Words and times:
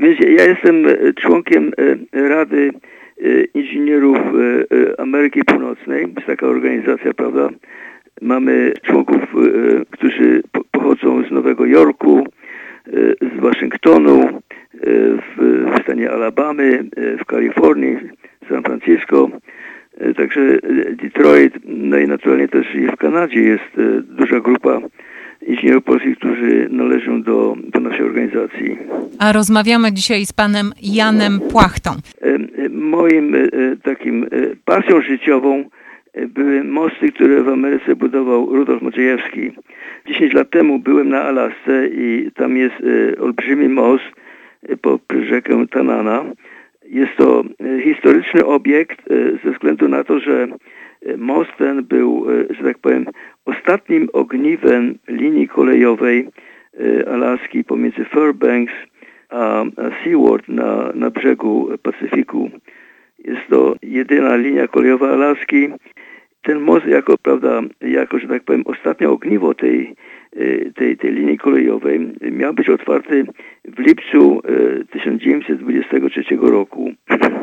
Więc 0.00 0.20
ja 0.20 0.44
jestem 0.44 0.74
członkiem 1.16 1.70
Rady 2.12 2.70
Inżynierów 3.54 4.18
Ameryki 4.98 5.44
Północnej. 5.44 6.06
Jest 6.16 6.26
taka 6.26 6.46
organizacja, 6.46 7.14
prawda? 7.14 7.48
Mamy 8.22 8.72
członków, 8.82 9.20
którzy 9.90 10.42
pochodzą 10.70 11.24
z 11.24 11.30
Nowego 11.30 11.66
Jorku, 11.66 12.26
z 13.36 13.40
Waszyngtonu, 13.40 14.40
w 15.36 15.82
stanie 15.82 16.10
Alabamy, 16.10 16.84
w 17.20 17.24
Kalifornii, 17.24 17.98
San 18.48 18.62
Francisco, 18.62 19.30
także 20.16 20.58
Detroit, 21.02 21.54
no 21.64 21.98
i 21.98 22.06
naturalnie 22.08 22.48
też 22.48 22.74
i 22.74 22.86
w 22.86 22.96
Kanadzie 22.96 23.40
jest 23.40 24.00
duża 24.02 24.40
grupa 24.40 24.80
inżynierów 25.46 25.84
polskich, 25.84 26.18
którzy 26.18 26.68
należą 26.70 27.22
do, 27.22 27.56
do 27.68 27.80
naszej 27.80 28.02
organizacji. 28.02 28.78
A 29.18 29.32
rozmawiamy 29.32 29.92
dzisiaj 29.92 30.26
z 30.26 30.32
panem 30.32 30.72
Janem 30.82 31.40
Płachtą. 31.50 31.90
Moim 32.70 33.36
takim 33.82 34.26
pasją 34.64 35.02
życiową 35.02 35.64
były 36.28 36.64
mosty, 36.64 37.12
które 37.12 37.42
w 37.42 37.48
Ameryce 37.48 37.96
budował 37.96 38.56
Rudolf 38.56 38.82
Modziejewski. 38.82 39.50
10 40.06 40.32
lat 40.34 40.50
temu 40.50 40.78
byłem 40.78 41.08
na 41.08 41.22
Alasce 41.22 41.88
i 41.88 42.30
tam 42.34 42.56
jest 42.56 42.76
olbrzymi 43.20 43.68
most 43.68 44.04
po 44.80 44.98
rzekę 45.28 45.66
Tanana. 45.66 46.24
Jest 46.88 47.16
to 47.16 47.44
historyczny 47.84 48.44
obiekt 48.44 49.00
ze 49.44 49.50
względu 49.50 49.88
na 49.88 50.04
to, 50.04 50.20
że 50.20 50.48
most 51.16 51.50
ten 51.58 51.82
był, 51.84 52.26
że 52.50 52.64
tak 52.64 52.78
powiem, 52.78 53.06
ostatnim 53.44 54.08
ogniwem 54.12 54.98
linii 55.08 55.48
kolejowej 55.48 56.28
Alaski 57.06 57.64
pomiędzy 57.64 58.04
Fairbanks 58.04 58.74
a 59.30 59.64
Seward 60.04 60.48
na, 60.48 60.92
na 60.94 61.10
brzegu 61.10 61.68
Pacyfiku. 61.82 62.50
Jest 63.24 63.48
to 63.50 63.76
jedyna 63.82 64.36
linia 64.36 64.68
kolejowa 64.68 65.08
Alaski. 65.08 65.68
Ten 66.42 66.60
most 66.60 66.86
jako, 66.86 67.18
prawda, 67.22 67.62
jako, 67.80 68.18
że 68.18 68.28
tak 68.28 68.44
powiem, 68.44 68.62
ostatnie 68.66 69.08
ogniwo 69.08 69.54
tej, 69.54 69.94
tej, 70.74 70.96
tej 70.96 71.12
linii 71.12 71.38
kolejowej 71.38 72.12
miał 72.20 72.54
być 72.54 72.68
otwarty 72.68 73.24
w 73.64 73.78
lipcu 73.78 74.42
1923 74.90 76.36
roku. 76.42 76.90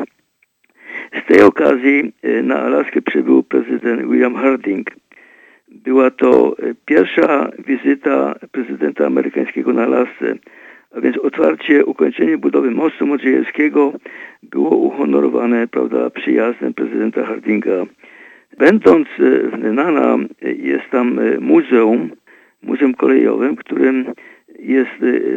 Z 1.12 1.26
tej 1.26 1.42
okazji 1.42 2.12
na 2.42 2.60
Alaskę 2.62 3.02
przybył 3.02 3.42
prezydent 3.42 4.02
William 4.02 4.34
Harding. 4.34 4.90
Była 5.68 6.10
to 6.10 6.56
pierwsza 6.86 7.50
wizyta 7.66 8.34
prezydenta 8.52 9.06
amerykańskiego 9.06 9.72
na 9.72 9.82
Alasce, 9.82 10.34
a 10.96 11.00
więc 11.00 11.16
otwarcie, 11.18 11.84
ukończenie 11.84 12.38
budowy 12.38 12.70
mostu 12.70 13.06
Modziejewskiego 13.06 13.92
było 14.42 14.76
uhonorowane 14.76 15.68
prawda, 15.68 16.10
przyjazdem 16.10 16.74
prezydenta 16.74 17.24
Hardinga. 17.24 17.86
Będąc 18.58 19.08
w 19.52 19.58
Nenana 19.58 20.16
jest 20.42 20.90
tam 20.90 21.20
muzeum, 21.40 22.10
muzeum 22.62 22.94
kolejowym, 22.94 23.56
w 23.56 23.58
którym 23.58 24.04
jest 24.58 24.90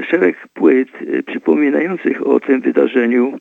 szereg 0.10 0.48
płyt 0.54 0.88
przypominających 1.26 2.28
o 2.28 2.40
tym 2.40 2.62
wydarzeniu, 2.62 3.40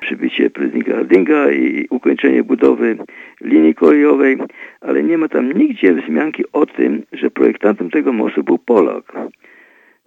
przybycie 0.00 0.50
prezydenta 0.50 0.94
Hardinga 0.94 1.50
i 1.50 1.86
ukończenie 1.90 2.44
budowy 2.44 2.96
linii 3.40 3.74
kolejowej, 3.74 4.38
ale 4.80 5.02
nie 5.02 5.18
ma 5.18 5.28
tam 5.28 5.52
nigdzie 5.52 5.94
wzmianki 5.94 6.44
o 6.52 6.66
tym, 6.66 7.02
że 7.12 7.30
projektantem 7.30 7.90
tego 7.90 8.12
mostu 8.12 8.44
był 8.44 8.58
Polak. 8.58 9.12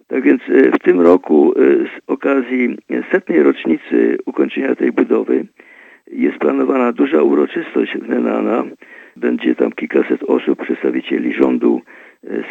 Tak 0.06 0.22
więc 0.22 0.42
w 0.74 0.78
tym 0.78 1.00
roku 1.00 1.54
z 1.56 2.10
okazji 2.10 2.76
setnej 3.12 3.42
rocznicy 3.42 4.18
ukończenia 4.26 4.74
tej 4.74 4.92
budowy 4.92 5.46
jest 6.12 6.38
planowana 6.38 6.92
duża 6.92 7.22
uroczystość 7.22 7.98
w 7.98 8.08
Nenana. 8.08 8.64
Będzie 9.16 9.54
tam 9.54 9.72
kilkaset 9.72 10.22
osób, 10.22 10.62
przedstawicieli 10.62 11.32
rządu, 11.32 11.80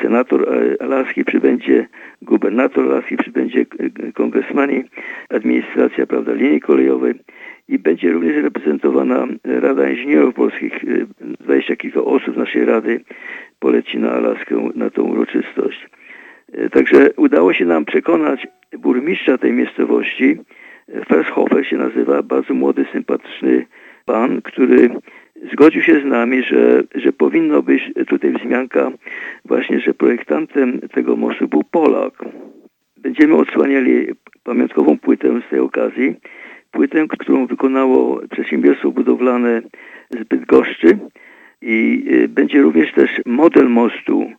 senator 0.01 0.49
Alaski 0.79 1.25
przybędzie, 1.25 1.87
gubernator 2.21 2.85
Alaski 2.85 3.17
przybędzie, 3.17 3.65
kongresmani, 4.13 4.83
administracja 5.29 6.05
prawda, 6.05 6.33
linii 6.33 6.59
kolejowej 6.59 7.13
i 7.67 7.79
będzie 7.79 8.11
również 8.11 8.43
reprezentowana 8.43 9.27
Rada 9.43 9.89
Inżynierów 9.89 10.35
Polskich. 10.35 10.73
Dwadzieścia 11.39 11.75
kilka 11.75 12.01
osób 12.01 12.35
z 12.35 12.37
naszej 12.37 12.65
Rady 12.65 13.01
poleci 13.59 13.99
na 13.99 14.11
Alaskę 14.11 14.69
na 14.75 14.89
tą 14.89 15.03
uroczystość. 15.03 15.89
Także 16.71 17.09
udało 17.17 17.53
się 17.53 17.65
nam 17.65 17.85
przekonać 17.85 18.47
burmistrza 18.77 19.37
tej 19.37 19.53
miejscowości, 19.53 20.37
Fershofer 21.07 21.67
się 21.67 21.77
nazywa, 21.77 22.23
bardzo 22.23 22.53
młody, 22.53 22.85
sympatyczny 22.91 23.65
pan, 24.05 24.41
który 24.41 24.89
zgodził 25.53 25.81
się 25.81 26.01
z 26.01 26.05
nami, 26.05 26.43
że, 26.43 26.83
że 26.95 27.13
powinno 27.13 27.61
być 27.61 27.91
tutaj 28.07 28.31
wzmianka 28.31 28.91
właśnie, 29.45 29.79
że 29.79 29.93
projektantem 29.93 30.79
tego 30.79 31.15
mostu 31.15 31.47
był 31.47 31.63
Polak. 31.71 32.13
Będziemy 32.97 33.35
odsłaniali 33.35 34.07
pamiątkową 34.43 34.99
płytę 34.99 35.41
z 35.47 35.49
tej 35.49 35.59
okazji. 35.59 36.15
Płytę, 36.71 37.07
którą 37.07 37.47
wykonało 37.47 38.21
przedsiębiorstwo 38.31 38.91
budowlane 38.91 39.61
z 40.09 40.23
Bydgoszczy 40.23 40.97
i 41.61 42.03
będzie 42.29 42.61
również 42.61 42.93
też 42.93 43.21
model 43.25 43.69
mostu. 43.69 44.31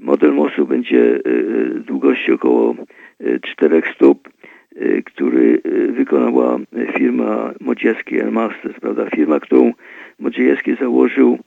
Model 0.00 0.32
mostu 0.32 0.66
będzie 0.66 1.20
długości 1.86 2.32
około 2.32 2.74
4 3.42 3.82
stóp 3.94 4.28
który 5.04 5.60
wykonała 5.90 6.58
firma 6.96 7.52
Modziejewski 7.60 8.16
Masters, 8.30 8.80
prawda? 8.80 9.10
Firma, 9.10 9.40
którą 9.40 9.72
Modziejewski 10.18 10.74
założył 10.74 11.38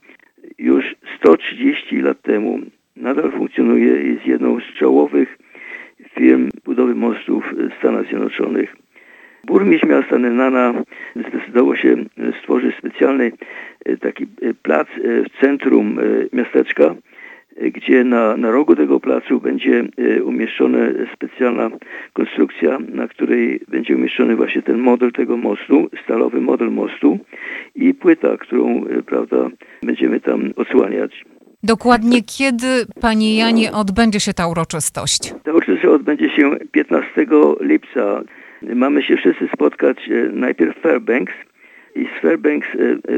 już 0.58 0.94
130 1.16 2.00
lat 2.00 2.22
temu. 2.22 2.60
Nadal 3.00 3.30
funkcjonuje 3.32 4.02
i 4.02 4.14
jest 4.14 4.26
jedną 4.26 4.60
z 4.60 4.78
czołowych 4.78 5.38
firm 6.14 6.50
budowy 6.64 6.94
mostów 6.94 7.54
w 7.70 7.78
Stanach 7.78 8.06
Zjednoczonych. 8.06 8.76
Burmistrz 9.44 9.86
miasta 9.86 10.18
Nenana 10.18 10.74
zdecydował 11.16 11.76
się 11.76 11.96
stworzyć 12.40 12.76
specjalny 12.76 13.32
taki 14.00 14.26
plac 14.62 14.88
w 14.98 15.40
centrum 15.40 15.98
miasteczka, 16.32 16.94
gdzie 17.60 18.04
na, 18.04 18.36
na 18.36 18.50
rogu 18.50 18.76
tego 18.76 19.00
placu 19.00 19.40
będzie 19.40 19.84
umieszczona 20.24 20.78
specjalna 21.14 21.70
konstrukcja, 22.12 22.78
na 22.94 23.08
której 23.08 23.60
będzie 23.68 23.96
umieszczony 23.96 24.36
właśnie 24.36 24.62
ten 24.62 24.78
model 24.78 25.12
tego 25.12 25.36
mostu, 25.36 25.90
stalowy 26.04 26.40
model 26.40 26.70
mostu 26.70 27.18
i 27.74 27.94
płyta, 27.94 28.36
którą 28.36 28.84
prawda, 29.06 29.50
będziemy 29.82 30.20
tam 30.20 30.52
odsłaniać. 30.56 31.24
Dokładnie 31.62 32.22
kiedy, 32.22 32.66
panie 33.00 33.36
Janie, 33.36 33.72
odbędzie 33.72 34.20
się 34.20 34.34
ta 34.34 34.46
uroczystość? 34.48 35.34
Ta 35.44 35.52
uroczystość 35.52 35.84
odbędzie 35.84 36.30
się 36.30 36.56
15 36.72 37.26
lipca. 37.60 38.22
Mamy 38.62 39.02
się 39.02 39.16
wszyscy 39.16 39.48
spotkać 39.54 39.98
najpierw 40.32 40.78
w 40.78 40.80
Fairbanks, 40.80 41.34
i 41.94 42.06
z 42.18 42.22
Fairbanks 42.22 42.68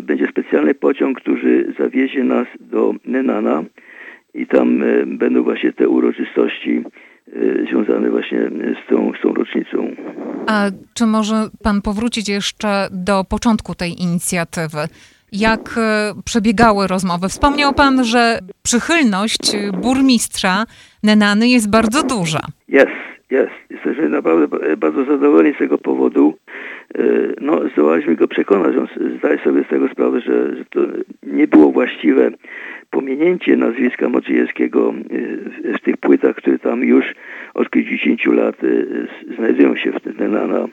będzie 0.02 0.26
specjalny 0.26 0.74
pociąg, 0.74 1.20
który 1.20 1.74
zawiezie 1.78 2.24
nas 2.24 2.46
do 2.60 2.94
Nenana 3.04 3.64
i 4.34 4.46
tam 4.46 4.82
będą 5.06 5.42
właśnie 5.42 5.72
te 5.72 5.88
uroczystości 5.88 6.84
związane 7.70 8.10
właśnie 8.10 8.50
z 8.84 8.88
tą, 8.88 9.12
z 9.18 9.22
tą 9.22 9.34
rocznicą. 9.34 9.96
A 10.46 10.70
czy 10.94 11.06
może 11.06 11.48
pan 11.62 11.82
powrócić 11.82 12.28
jeszcze 12.28 12.88
do 12.90 13.24
początku 13.24 13.74
tej 13.74 14.02
inicjatywy? 14.02 14.78
Jak 15.32 15.80
przebiegały 16.24 16.86
rozmowy? 16.86 17.28
Wspomniał 17.28 17.74
pan, 17.74 18.04
że 18.04 18.38
przychylność 18.62 19.56
burmistrza 19.82 20.64
Nenany 21.02 21.48
jest 21.48 21.70
bardzo 21.70 22.02
duża. 22.02 22.40
Jest, 22.68 22.92
jest. 23.30 23.52
Jesteśmy 23.70 24.08
naprawdę 24.08 24.76
bardzo 24.76 25.04
zadowoleni 25.04 25.54
z 25.54 25.58
tego 25.58 25.78
powodu. 25.78 26.34
No, 27.40 27.60
zdołaliśmy 27.72 28.16
go 28.16 28.28
przekonać. 28.28 28.76
On 28.76 28.88
zdaje 29.18 29.38
sobie 29.38 29.64
z 29.64 29.68
tego 29.68 29.88
sprawę, 29.88 30.20
że, 30.20 30.56
że 30.56 30.64
to 30.64 30.80
nie 31.22 31.48
było 31.48 31.72
właściwe 31.72 32.30
pominięcie 32.90 33.56
nazwiska 33.56 34.08
Moczyjewskiego 34.08 34.94
w 35.78 35.80
tych 35.80 35.96
płytach, 35.96 36.36
które 36.36 36.58
tam 36.58 36.84
już 36.84 37.14
od 37.54 37.70
kilkudziesięciu 37.70 38.32
lat 38.32 38.56
znajdują 39.36 39.76
się 39.76 39.92
w 39.92 40.18
Nenana 40.18 40.66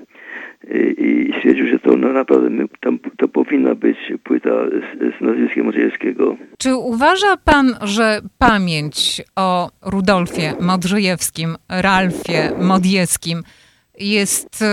i 0.97 1.33
stwierdził, 1.37 1.67
że 1.67 1.79
to 1.79 1.97
no 1.97 2.13
naprawdę 2.13 2.49
tam, 2.79 2.99
to 3.17 3.27
powinna 3.27 3.75
być 3.75 3.97
płyta 4.23 4.49
z, 4.49 5.17
z 5.17 5.21
nazwiskiem 5.21 5.65
Modrzejewskiego. 5.65 6.37
Czy 6.57 6.75
uważa 6.75 7.37
pan, 7.45 7.75
że 7.81 8.19
pamięć 8.37 9.21
o 9.35 9.69
Rudolfie 9.85 10.53
Modrzejewskim, 10.61 11.55
Ralfie 11.69 12.51
Modjeskim 12.61 13.41
jest 13.99 14.63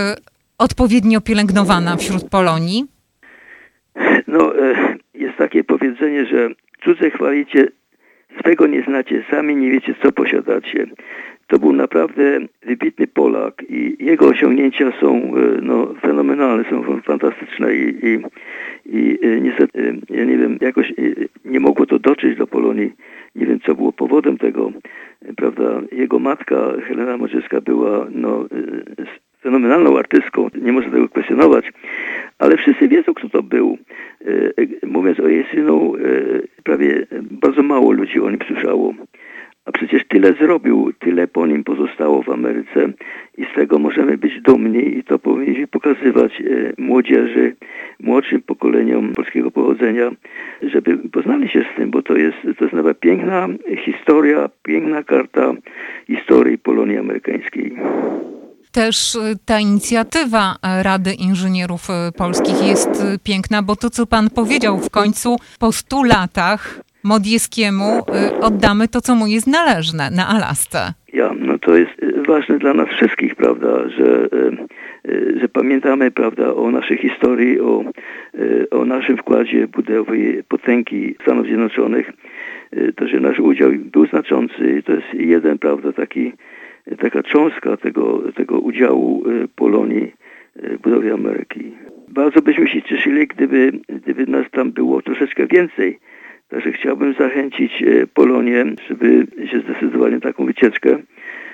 odpowiednio 0.57 1.21
pielęgnowana 1.21 1.97
wśród 1.97 2.29
Polonii? 2.29 2.85
No, 4.27 4.53
jest 5.13 5.37
takie 5.37 5.63
powiedzenie, 5.63 6.25
że 6.25 6.49
cudze 6.83 7.11
chwalicie, 7.11 7.67
swego 8.39 8.67
nie 8.67 8.83
znacie, 8.83 9.23
sami 9.31 9.55
nie 9.55 9.71
wiecie, 9.71 9.95
co 10.03 10.11
posiadacie. 10.11 10.87
To 11.47 11.59
był 11.59 11.73
naprawdę 11.73 12.39
wybitny 12.65 13.07
Polak 13.07 13.63
i 13.69 14.05
jego 14.05 14.27
osiągnięcia 14.27 14.91
są 14.99 15.31
no, 15.61 15.93
fenomenalne, 16.01 16.63
są 16.69 17.01
fantastyczne 17.01 17.75
i, 17.75 18.05
i, 18.05 18.19
i 18.85 19.41
niestety, 19.41 20.01
ja 20.09 20.25
nie 20.25 20.37
wiem, 20.37 20.57
jakoś 20.61 20.93
nie 21.45 21.59
mogło 21.59 21.85
to 21.85 21.99
dotrzeć 21.99 22.37
do 22.37 22.47
Polonii. 22.47 22.91
Nie 23.35 23.45
wiem, 23.45 23.59
co 23.59 23.75
było 23.75 23.91
powodem 23.91 24.37
tego, 24.37 24.71
prawda. 25.37 25.81
Jego 25.91 26.19
matka, 26.19 26.55
Helena 26.87 27.17
Modrzewska, 27.17 27.61
była 27.61 28.07
no, 28.11 28.45
fenomenalną 29.41 29.97
artystką, 29.97 30.49
nie 30.61 30.71
można 30.71 30.91
tego 30.91 31.09
kwestionować, 31.09 31.71
ale 32.39 32.57
wszyscy 32.57 32.87
wiedzą, 32.87 33.13
kto 33.13 33.29
to 33.29 33.43
był. 33.43 33.77
E, 34.83 34.87
mówiąc 34.87 35.19
o 35.19 35.27
jej 35.27 35.45
synu, 35.51 35.95
e, 35.95 36.01
prawie 36.63 37.07
bardzo 37.21 37.63
mało 37.63 37.91
ludzi 37.91 38.19
o 38.21 38.29
nim 38.29 38.39
słyszało. 38.47 38.93
A 39.65 39.71
przecież 39.71 40.03
tyle 40.07 40.33
zrobił, 40.33 40.93
tyle 40.99 41.27
po 41.27 41.47
nim 41.47 41.63
pozostało 41.63 42.23
w 42.23 42.29
Ameryce 42.29 42.87
i 43.37 43.45
z 43.45 43.55
tego 43.55 43.79
możemy 43.79 44.17
być 44.17 44.41
dumni 44.41 44.97
i 44.97 45.03
to 45.03 45.19
powinniśmy 45.19 45.67
pokazywać 45.67 46.41
e, 46.41 46.73
młodzieży, 46.77 47.55
młodszym 47.99 48.41
pokoleniom 48.41 49.13
polskiego 49.13 49.51
pochodzenia, 49.51 50.11
żeby 50.61 50.97
poznali 50.97 51.49
się 51.49 51.65
z 51.73 51.77
tym, 51.77 51.91
bo 51.91 52.01
to 52.01 52.15
jest, 52.15 52.37
to 52.57 52.63
jest 52.63 52.73
nawet 52.73 52.99
piękna 52.99 53.47
historia, 53.85 54.49
piękna 54.63 55.03
karta 55.03 55.53
historii 56.07 56.57
Polonii 56.57 56.97
Amerykańskiej. 56.97 57.75
Też 58.71 59.15
y, 59.15 59.19
ta 59.45 59.59
inicjatywa 59.59 60.55
Rady 60.83 61.13
Inżynierów 61.13 61.87
Polskich 62.17 62.67
jest 62.67 63.03
piękna, 63.23 63.63
bo 63.63 63.75
to, 63.75 63.89
co 63.89 64.05
pan 64.05 64.29
powiedział 64.29 64.79
w 64.79 64.89
końcu, 64.89 65.35
po 65.59 65.71
stu 65.71 66.03
latach 66.03 66.85
Modieskiemu 67.05 68.03
oddamy 68.41 68.87
to, 68.87 69.01
co 69.01 69.15
mu 69.15 69.27
jest 69.27 69.47
należne 69.47 70.09
na 70.11 70.27
Alasce. 70.27 70.93
Ja, 71.13 71.33
no 71.39 71.59
to 71.59 71.75
jest 71.77 71.91
ważne 72.27 72.59
dla 72.59 72.73
nas 72.73 72.89
wszystkich, 72.89 73.35
prawda, 73.35 73.89
że, 73.89 74.29
że 75.41 75.47
pamiętamy, 75.49 76.11
prawda, 76.11 76.55
o 76.55 76.71
naszej 76.71 76.97
historii, 76.97 77.59
o, 77.59 77.83
o 78.71 78.85
naszym 78.85 79.17
wkładzie 79.17 79.67
budowy 79.67 80.43
potęgi 80.47 81.15
Stanów 81.21 81.45
Zjednoczonych. 81.45 82.11
To, 82.95 83.07
że 83.07 83.19
nasz 83.19 83.39
udział 83.39 83.71
był 83.71 84.07
znaczący, 84.07 84.83
to 84.85 84.91
jest 84.91 85.13
jeden, 85.13 85.57
prawda, 85.57 85.93
taki 85.93 86.33
taka 86.99 87.23
cząstka 87.23 87.77
tego, 87.77 88.21
tego 88.35 88.59
udziału 88.59 89.23
Polonii 89.55 90.13
w 90.55 90.77
budowie 90.81 91.13
Ameryki. 91.13 91.71
Bardzo 92.07 92.41
byśmy 92.41 92.67
się 92.67 92.81
cieszyli, 92.81 93.27
gdyby, 93.27 93.71
gdyby 93.89 94.27
nas 94.27 94.45
tam 94.51 94.71
było 94.71 95.01
troszeczkę 95.01 95.47
więcej. 95.47 95.99
Także 96.49 96.71
chciałbym 96.71 97.13
zachęcić 97.13 97.83
e, 97.83 98.07
Polonię, 98.07 98.65
żeby 98.89 99.27
się 99.51 99.59
zdecydowali 99.59 100.13
na 100.13 100.19
taką 100.19 100.45
wycieczkę. 100.45 100.97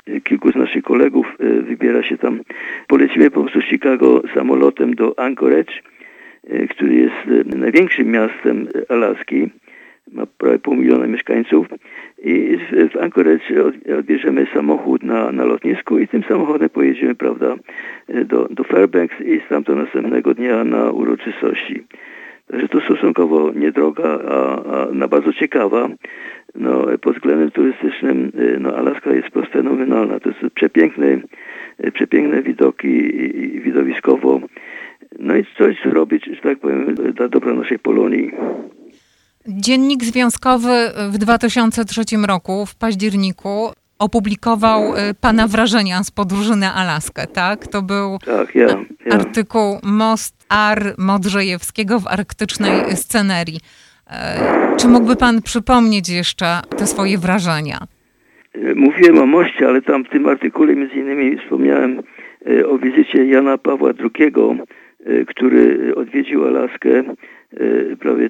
E, 0.07 0.21
kilku 0.21 0.51
z 0.51 0.55
naszych 0.55 0.83
kolegów 0.83 1.37
wybiera 1.39 2.03
się 2.03 2.17
tam. 2.17 2.39
Polecimy 2.87 3.31
po 3.31 3.41
prostu 3.41 3.61
z 3.61 3.65
Chicago 3.65 4.21
samolotem 4.33 4.95
do 4.95 5.19
Anchorage, 5.19 5.73
który 6.69 6.95
jest 6.95 7.47
największym 7.55 8.11
miastem 8.11 8.67
Alaski 8.89 9.49
ma 10.11 10.25
prawie 10.25 10.59
pół 10.59 10.75
miliona 10.75 11.07
mieszkańców 11.07 11.67
i 12.23 12.57
w 12.93 12.97
Anchorage 12.97 13.43
odbierzemy 13.99 14.47
samochód 14.53 15.03
na, 15.03 15.31
na 15.31 15.45
lotnisku 15.45 15.99
i 15.99 16.07
tym 16.07 16.23
samochodem 16.23 16.69
pojedziemy, 16.69 17.15
prawda, 17.15 17.55
do, 18.25 18.47
do 18.51 18.63
Fairbanks 18.63 19.21
i 19.21 19.41
stamtąd 19.45 19.79
następnego 19.79 20.33
dnia 20.33 20.63
na 20.63 20.91
uroczystości. 20.91 21.83
Także 22.51 22.67
to 22.67 22.81
stosunkowo 22.81 23.51
niedroga, 23.51 24.19
a, 24.29 24.63
a 24.73 24.91
na 24.91 25.07
bardzo 25.07 25.33
ciekawa. 25.33 25.89
No, 26.55 26.85
pod 27.01 27.15
względem 27.15 27.51
turystycznym 27.51 28.31
no, 28.59 28.75
Alaska 28.75 29.13
jest 29.13 29.29
po 29.29 29.45
fenomenalna. 29.45 30.19
To 30.19 30.29
jest 30.29 30.53
przepiękne, 30.55 31.21
przepiękne 31.93 32.43
widoki 32.43 33.13
widowiskowo. 33.63 34.39
No 35.19 35.35
i 35.35 35.45
coś 35.57 35.85
robić, 35.85 36.25
że 36.25 36.41
tak 36.41 36.59
powiem, 36.59 36.95
dla 36.95 37.27
dobra 37.27 37.53
naszej 37.53 37.79
Polonii. 37.79 38.31
Dziennik 39.47 40.03
Związkowy 40.03 40.91
w 41.11 41.17
2003 41.17 42.01
roku, 42.27 42.65
w 42.65 42.75
październiku, 42.75 43.71
opublikował 44.01 44.95
y, 44.95 44.97
pana 45.21 45.47
wrażenia 45.47 46.03
z 46.03 46.11
podróży 46.11 46.55
na 46.55 46.75
Alaskę, 46.75 47.27
tak? 47.27 47.67
To 47.67 47.81
był 47.81 48.17
tak, 48.25 48.55
ja, 48.55 48.67
ja. 49.05 49.13
artykuł 49.13 49.79
Most 49.83 50.35
Ar 50.49 50.79
Modrzejewskiego 50.97 51.99
w 51.99 52.07
arktycznej 52.07 52.95
scenerii. 52.95 53.59
E, 54.09 54.77
czy 54.77 54.87
mógłby 54.87 55.15
pan 55.15 55.41
przypomnieć 55.41 56.09
jeszcze 56.09 56.45
te 56.77 56.87
swoje 56.87 57.17
wrażenia? 57.17 57.77
Mówiłem 58.75 59.17
o 59.17 59.25
moście, 59.25 59.67
ale 59.67 59.81
tam 59.81 60.05
w 60.05 60.09
tym 60.09 60.27
artykule 60.27 60.75
między 60.75 60.95
innymi 60.95 61.37
wspomniałem 61.37 61.99
e, 62.47 62.67
o 62.67 62.77
wizycie 62.77 63.25
Jana 63.25 63.57
Pawła 63.57 63.89
II, 63.99 64.33
e, 65.05 65.25
który 65.25 65.95
odwiedził 65.95 66.47
Alaskę 66.47 67.03
E, 67.59 67.95
prawie 67.95 68.29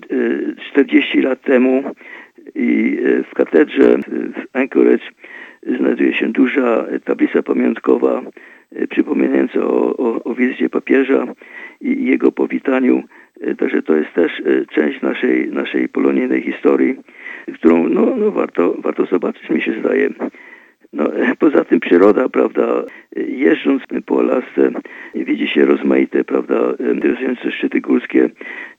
40 0.72 1.20
e, 1.20 1.22
lat 1.22 1.42
temu 1.42 1.84
i 2.56 3.00
e, 3.06 3.24
w 3.24 3.34
katedrze 3.34 3.98
w 4.08 4.56
Anchorage 4.58 5.04
znajduje 5.80 6.14
się 6.14 6.32
duża 6.32 6.86
tablica 7.06 7.44
pamiątkowa 7.44 8.22
przypominająca 8.90 9.60
o, 9.60 9.98
o, 9.98 10.24
o 10.24 10.36
wizycie 10.36 10.70
papieża 10.70 11.28
i 11.82 12.06
jego 12.06 12.32
powitaniu. 12.32 13.04
Także 13.58 13.82
to 13.82 13.96
jest 13.96 14.14
też 14.14 14.42
część 14.70 15.02
naszej, 15.02 15.52
naszej 15.52 15.90
polonijnej 15.90 16.42
historii, 16.42 16.96
którą 17.54 17.90
no, 17.90 18.16
no 18.18 18.32
warto, 18.32 18.76
warto 18.80 19.06
zobaczyć, 19.06 19.50
mi 19.50 19.62
się 19.62 19.80
zdaje. 19.80 20.10
Poza 21.42 21.66
tym 21.66 21.80
przyroda, 21.80 22.30
prawda, 22.30 22.84
jeżdżąc 23.16 23.84
po 24.06 24.20
Alasce 24.20 24.72
widzi 25.16 25.48
się 25.48 25.66
rozmaite, 25.66 26.24
prawda, 26.24 26.56
interesujące 26.94 27.52
szczyty 27.52 27.82
górskie, 27.82 28.30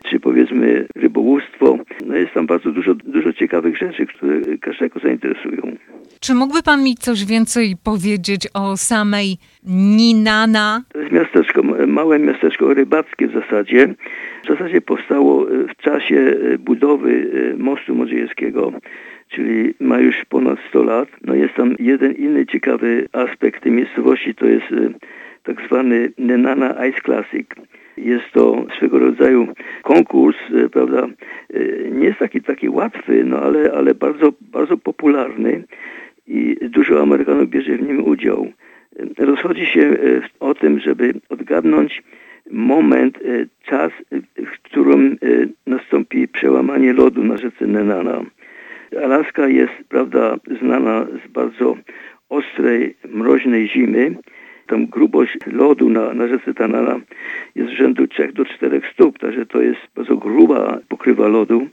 czy 0.04 0.20
powiedzmy 0.20 0.86
rybołówstwo. 0.96 1.78
No 2.06 2.16
jest 2.16 2.32
tam 2.32 2.46
bardzo 2.46 2.70
dużo, 2.70 2.94
dużo 2.94 3.32
ciekawych 3.32 3.76
rzeczy, 3.76 4.06
które 4.06 4.40
każdego 4.60 5.00
zainteresują. 5.00 5.76
Czy 6.20 6.34
mógłby 6.34 6.62
pan 6.62 6.84
mi 6.84 6.94
coś 6.94 7.24
więcej 7.24 7.74
powiedzieć 7.84 8.48
o 8.54 8.76
samej 8.76 9.36
Ninana? 9.66 10.82
To 10.92 10.98
jest 10.98 11.12
miasteczko, 11.12 11.62
małe 11.86 12.18
miasteczko 12.18 12.74
rybackie 12.74 13.28
w 13.28 13.32
zasadzie. 13.32 13.94
W 14.44 14.48
zasadzie 14.48 14.80
powstało 14.80 15.46
w 15.46 15.82
czasie 15.82 16.36
budowy 16.58 17.30
mostu 17.58 17.94
Modrzejewskiego 17.94 18.72
czyli 19.32 19.74
ma 19.80 19.98
już 19.98 20.24
ponad 20.24 20.58
100 20.68 20.82
lat. 20.82 21.08
No 21.24 21.34
jest 21.34 21.54
tam 21.54 21.74
jeden 21.78 22.12
inny 22.12 22.46
ciekawy 22.46 23.08
aspekt 23.12 23.62
tej 23.62 23.72
miejscowości, 23.72 24.34
to 24.34 24.46
jest 24.46 24.72
e, 24.72 24.90
tak 25.42 25.62
zwany 25.66 26.12
Nenana 26.18 26.86
Ice 26.86 27.00
Classic. 27.00 27.46
Jest 27.96 28.24
to 28.32 28.66
swego 28.76 28.98
rodzaju 28.98 29.48
konkurs, 29.82 30.36
e, 30.54 30.68
prawda, 30.68 31.06
e, 31.54 31.90
nie 31.90 32.06
jest 32.06 32.18
taki, 32.18 32.40
taki 32.40 32.68
łatwy, 32.68 33.24
no 33.24 33.40
ale, 33.40 33.72
ale 33.72 33.94
bardzo, 33.94 34.32
bardzo 34.40 34.76
popularny 34.76 35.64
i 36.26 36.56
dużo 36.62 37.02
Amerykanów 37.02 37.48
bierze 37.48 37.76
w 37.76 37.82
nim 37.82 38.04
udział. 38.04 38.52
Rozchodzi 39.18 39.66
się 39.66 39.96
o 40.40 40.54
tym, 40.54 40.80
żeby 40.80 41.14
odgadnąć 41.28 42.02
moment, 42.50 43.18
czas, 43.64 43.92
w 44.36 44.62
którym 44.62 45.16
nastąpi 45.66 46.28
przełamanie 46.28 46.92
lodu 46.92 47.24
na 47.24 47.36
rzece 47.36 47.66
Nenana. 47.66 48.24
Alaska 49.04 49.48
jest, 49.48 49.72
prawda, 49.88 50.36
znana 50.60 51.06
z 51.24 51.32
bardzo 51.32 51.76
ostrej, 52.28 52.96
mroźnej 53.08 53.68
zimy. 53.68 54.14
Tam 54.66 54.86
grubość 54.86 55.38
lodu 55.46 55.90
na, 55.90 56.14
na 56.14 56.28
rzece 56.28 56.54
Tanana 56.54 57.00
jest 57.54 57.70
rzędu 57.70 58.06
3 58.06 58.32
do 58.32 58.44
4 58.44 58.80
stóp, 58.92 59.18
także 59.18 59.46
to 59.46 59.62
jest 59.62 59.80
bardzo 59.96 60.16
gruba 60.16 60.78
pokrywa 60.88 61.28
lodu. 61.28 61.68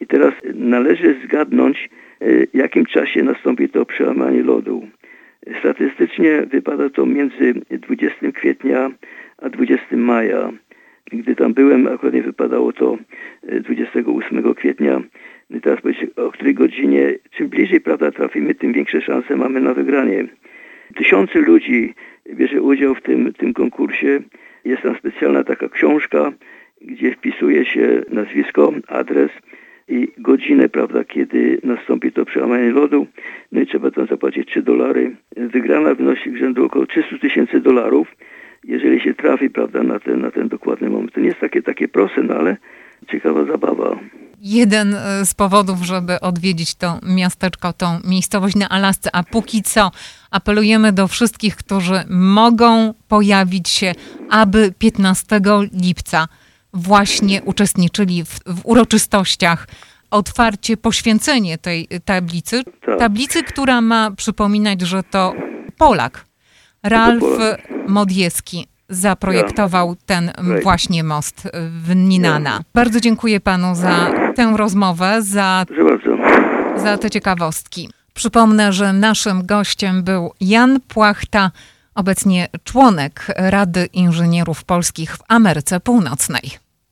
I 0.00 0.06
teraz 0.06 0.34
należy 0.54 1.16
zgadnąć, 1.24 1.88
e, 2.20 2.46
w 2.46 2.54
jakim 2.54 2.86
czasie 2.86 3.22
nastąpi 3.22 3.68
to 3.68 3.86
przełamanie 3.86 4.42
lodu. 4.42 4.86
Statystycznie 5.60 6.42
wypada 6.42 6.90
to 6.90 7.06
między 7.06 7.54
20 7.70 8.32
kwietnia 8.32 8.90
a 9.38 9.48
20 9.48 9.96
maja. 9.96 10.52
Gdy 11.12 11.34
tam 11.34 11.54
byłem, 11.54 11.86
akurat 11.86 12.14
nie 12.14 12.22
wypadało 12.22 12.72
to 12.72 12.98
28 13.42 14.38
e, 14.38 14.54
kwietnia. 14.54 15.02
I 15.50 15.60
teraz 15.60 15.80
powiedzcie, 15.80 16.06
o 16.16 16.30
której 16.30 16.54
godzinie, 16.54 17.14
czym 17.30 17.48
bliżej 17.48 17.80
prawda 17.80 18.10
trafimy, 18.10 18.54
tym 18.54 18.72
większe 18.72 19.00
szanse 19.00 19.36
mamy 19.36 19.60
na 19.60 19.74
wygranie. 19.74 20.24
Tysiące 20.94 21.38
ludzi 21.38 21.94
bierze 22.34 22.62
udział 22.62 22.94
w 22.94 23.02
tym, 23.02 23.32
tym 23.32 23.54
konkursie. 23.54 24.20
Jest 24.64 24.82
tam 24.82 24.96
specjalna 24.96 25.44
taka 25.44 25.68
książka, 25.68 26.32
gdzie 26.80 27.12
wpisuje 27.12 27.64
się 27.64 28.02
nazwisko, 28.10 28.72
adres 28.88 29.30
i 29.88 30.08
godzinę, 30.18 30.68
prawda, 30.68 31.04
kiedy 31.04 31.60
nastąpi 31.62 32.12
to 32.12 32.24
przełamanie 32.24 32.70
lodu. 32.70 33.06
No 33.52 33.60
i 33.60 33.66
trzeba 33.66 33.90
tam 33.90 34.06
zapłacić 34.06 34.48
3 34.48 34.62
dolary. 34.62 35.16
Wygrana 35.36 35.94
wynosi 35.94 36.38
rzędu 36.38 36.64
około 36.64 36.86
300 36.86 37.18
tysięcy 37.18 37.60
dolarów 37.60 38.16
jeżeli 38.66 39.00
się 39.00 39.14
trafi, 39.14 39.50
prawda, 39.50 39.82
na 39.82 40.00
ten, 40.00 40.20
na 40.20 40.30
ten 40.30 40.48
dokładny 40.48 40.90
moment. 40.90 41.12
To 41.12 41.20
nie 41.20 41.26
jest 41.26 41.40
takie, 41.40 41.62
takie 41.62 41.88
proste, 41.88 42.22
no 42.22 42.34
ale 42.34 42.56
ciekawa 43.10 43.44
zabawa. 43.44 43.98
jeden 44.40 44.94
e, 44.94 45.26
z 45.26 45.34
powodów, 45.34 45.82
żeby 45.82 46.20
odwiedzić 46.20 46.74
to 46.74 46.98
miasteczko, 47.02 47.72
tą 47.72 47.86
miejscowość 48.04 48.56
na 48.56 48.68
Alasce, 48.68 49.10
a 49.12 49.22
póki 49.22 49.62
co 49.62 49.90
apelujemy 50.30 50.92
do 50.92 51.08
wszystkich, 51.08 51.56
którzy 51.56 52.00
mogą 52.10 52.94
pojawić 53.08 53.68
się, 53.68 53.92
aby 54.30 54.72
15 54.78 55.40
lipca 55.72 56.28
właśnie 56.74 57.42
uczestniczyli 57.42 58.24
w, 58.24 58.28
w 58.46 58.60
uroczystościach 58.66 59.66
otwarcie, 60.10 60.76
poświęcenie 60.76 61.58
tej 61.58 61.88
tablicy. 62.04 62.62
Tak. 62.86 62.98
Tablicy, 62.98 63.42
która 63.42 63.80
ma 63.80 64.10
przypominać, 64.10 64.80
że 64.80 65.02
to 65.02 65.34
Polak, 65.78 66.25
Ralf 66.88 67.24
Modieski 67.88 68.66
zaprojektował 68.88 69.96
ten 70.06 70.32
właśnie 70.62 71.04
most 71.04 71.48
w 71.82 71.96
Ninana. 71.96 72.60
Bardzo 72.74 73.00
dziękuję 73.00 73.40
panu 73.40 73.74
za 73.74 74.10
tę 74.34 74.52
rozmowę, 74.56 75.22
za, 75.22 75.64
za 76.76 76.98
te 76.98 77.10
ciekawostki. 77.10 77.90
Przypomnę, 78.14 78.72
że 78.72 78.92
naszym 78.92 79.46
gościem 79.46 80.02
był 80.02 80.32
Jan 80.40 80.80
Płachta, 80.80 81.50
obecnie 81.94 82.48
członek 82.64 83.26
Rady 83.36 83.88
Inżynierów 83.92 84.64
Polskich 84.64 85.16
w 85.16 85.22
Ameryce 85.28 85.80
Północnej. 85.80 86.65